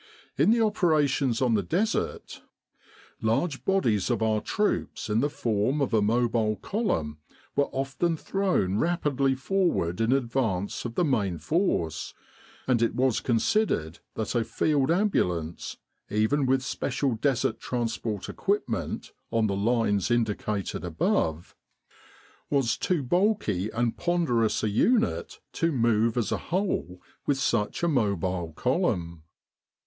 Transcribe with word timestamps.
In 0.35 0.49
the 0.49 0.61
operations 0.61 1.43
on 1.43 1.53
the 1.53 1.61
Desert, 1.61 2.41
large 3.21 3.63
bodies 3.63 4.09
of 4.09 4.23
our 4.23 4.41
troops 4.41 5.11
in 5.11 5.19
the 5.19 5.29
form 5.29 5.79
of 5.79 5.93
a 5.93 6.01
mobile 6.01 6.55
column 6.55 7.19
were 7.55 7.65
often 7.71 8.17
thrown 8.17 8.79
rapidly 8.79 9.35
forward 9.35 10.01
in 10.01 10.11
advance 10.11 10.85
of 10.85 10.95
the 10.95 11.05
main 11.05 11.37
force, 11.37 12.15
and 12.65 12.81
it 12.81 12.95
was 12.95 13.19
considered 13.19 13.99
that 14.15 14.33
a 14.33 14.43
Field 14.43 14.89
Ambulance, 14.89 15.77
even 16.09 16.47
with 16.47 16.63
special 16.63 17.13
Desert 17.13 17.59
transport 17.59 18.27
equipment 18.27 19.11
on 19.29 19.45
the 19.45 19.55
lines 19.55 20.09
indicated 20.09 20.83
above, 20.83 21.55
was 22.49 22.75
too 22.75 23.03
78 23.03 23.09
Desert 23.09 23.11
Warfare 23.11 23.35
bulky 23.37 23.69
and 23.69 23.97
ponderous 23.97 24.63
a 24.63 24.69
unit 24.69 25.39
to 25.51 25.71
move 25.71 26.17
as 26.17 26.31
a 26.31 26.39
whole 26.49 26.99
with 27.27 27.37
such 27.37 27.83
a 27.83 27.87
mobile 27.87 28.51
column. 28.53 29.21